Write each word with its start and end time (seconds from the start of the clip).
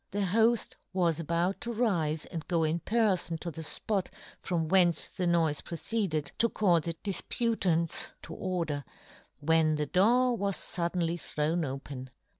The 0.09 0.21
hoft 0.25 0.73
was 0.93 1.19
about 1.19 1.61
to 1.61 1.71
rife 1.71 2.25
and 2.31 2.47
go 2.47 2.63
in 2.63 2.79
per 2.79 3.15
fon 3.15 3.37
to 3.37 3.51
the 3.51 3.61
fpot 3.61 4.07
from 4.39 4.67
whence 4.67 5.05
the 5.05 5.27
noife 5.27 5.63
proceeded, 5.63 6.31
to 6.39 6.49
call 6.49 6.79
the 6.79 6.95
difputants 7.03 8.11
to 8.23 8.33
order, 8.33 8.83
when 9.41 9.75
the 9.75 9.85
door 9.85 10.35
was 10.35 10.57
fuddenly 10.57 11.17
thrown 11.19 11.63
open. 11.63 12.09